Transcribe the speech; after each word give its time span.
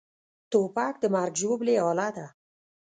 توپک 0.51 0.93
د 0.99 1.05
مرګ 1.13 1.33
ژوبلې 1.41 1.75
اله 1.89 2.07
ده. 2.15 2.27